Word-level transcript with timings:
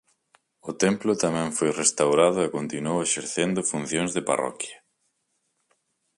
O 0.69 0.71
templo 0.83 1.13
tamén 1.23 1.49
foi 1.57 1.69
restaurado 1.81 2.39
e 2.43 2.53
continuou 2.57 2.99
exercendo 3.01 3.67
funcións 3.71 4.11
de 4.13 4.25
parroquia. 4.29 4.77